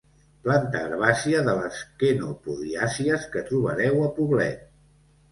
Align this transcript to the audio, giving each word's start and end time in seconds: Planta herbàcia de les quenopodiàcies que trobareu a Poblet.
Planta 0.45 0.79
herbàcia 0.85 1.41
de 1.49 1.53
les 1.59 1.81
quenopodiàcies 2.03 3.27
que 3.35 3.43
trobareu 3.51 4.01
a 4.07 4.09
Poblet. 4.17 4.65